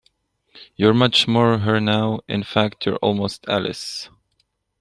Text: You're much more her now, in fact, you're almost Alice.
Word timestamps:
You're 0.75 0.95
much 0.95 1.27
more 1.27 1.59
her 1.59 1.79
now, 1.79 2.21
in 2.27 2.41
fact, 2.41 2.87
you're 2.87 2.95
almost 2.95 3.45
Alice. 3.47 4.09